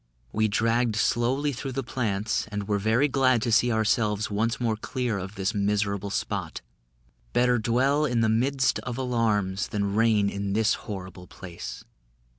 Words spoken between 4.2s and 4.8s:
once more